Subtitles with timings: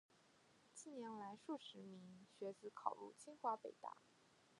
[0.73, 3.97] 近年来，数十名学子考入清华、北大